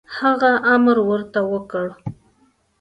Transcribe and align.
هغه 0.17 0.51
امر 0.73 0.97
ورته 1.09 1.39
وکړ. 1.51 1.87